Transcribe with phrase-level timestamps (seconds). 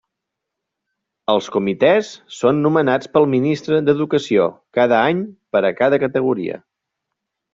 [1.33, 2.07] Els comitès
[2.37, 4.47] són nomenats pel Ministre d'Educació
[4.79, 5.23] cada any
[5.57, 6.57] per a cada categoria.